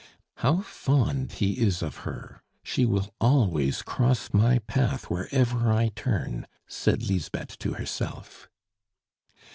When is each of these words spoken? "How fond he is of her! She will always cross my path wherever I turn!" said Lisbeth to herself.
"How 0.37 0.61
fond 0.61 1.33
he 1.33 1.59
is 1.59 1.83
of 1.83 1.97
her! 1.97 2.41
She 2.63 2.87
will 2.87 3.13
always 3.21 3.83
cross 3.83 4.33
my 4.33 4.57
path 4.57 5.11
wherever 5.11 5.71
I 5.71 5.89
turn!" 5.89 6.47
said 6.65 7.03
Lisbeth 7.07 7.59
to 7.59 7.73
herself. 7.73 8.49